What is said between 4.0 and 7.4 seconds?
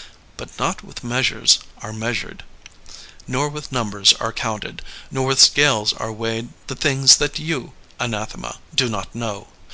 are counted, nor with scales are weighed the things that